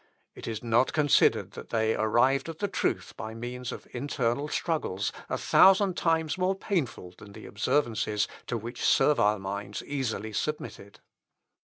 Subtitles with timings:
[0.33, 5.11] It is not considered that they arrived at the truth by means of internal struggles,
[5.29, 11.01] a thousand times more painful than the observances to which servile minds easily submitted.